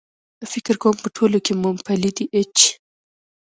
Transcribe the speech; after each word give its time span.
فکر 0.51 0.75
کوم 0.81 0.95
په 1.03 1.09
ټولو 1.17 1.37
کې 1.45 1.53
مومپلي 1.61 2.11
دي.H 2.17 2.59